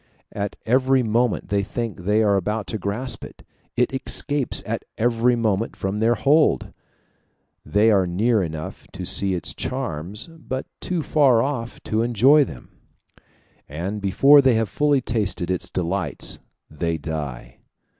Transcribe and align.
At 0.31 0.55
every 0.65 1.03
moment 1.03 1.49
they 1.49 1.61
think 1.61 2.05
they 2.05 2.23
are 2.23 2.35
about 2.35 2.65
to 2.69 2.79
grasp 2.79 3.23
it; 3.23 3.45
it 3.77 3.93
escapes 3.93 4.63
at 4.65 4.83
every 4.97 5.35
moment 5.35 5.75
from 5.75 5.99
their 5.99 6.15
hold. 6.15 6.73
They 7.63 7.91
are 7.91 8.07
near 8.07 8.41
enough 8.41 8.87
to 8.93 9.05
see 9.05 9.35
its 9.35 9.53
charms, 9.53 10.25
but 10.27 10.65
too 10.79 11.03
far 11.03 11.43
off 11.43 11.83
to 11.83 12.01
enjoy 12.01 12.43
them; 12.43 12.69
and 13.69 14.01
before 14.01 14.41
they 14.41 14.55
have 14.55 14.69
fully 14.69 15.01
tasted 15.01 15.51
its 15.51 15.69
delights 15.69 16.39
they 16.71 16.97
die. 16.97 17.59